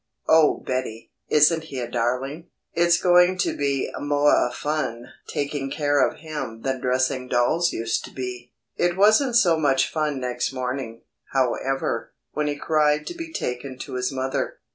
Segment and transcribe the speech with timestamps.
[0.27, 1.11] Oh, Betty!
[1.29, 2.47] Isn't he a darling?
[2.73, 8.11] It's going to be moah fun taking care of him than dressing dolls used to
[8.11, 11.03] be!" It wasn't so much fun next morning,
[11.33, 14.57] however, when he cried to be taken to his mother.